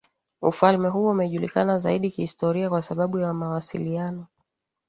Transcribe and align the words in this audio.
Ufalme 0.41 0.89
huo 0.89 1.11
umejulikana 1.11 1.79
zaidi 1.79 2.11
kihistoria 2.11 2.69
kwa 2.69 2.81
sababu 2.81 3.19
ya 3.19 3.33
mawasiliano 3.33 4.25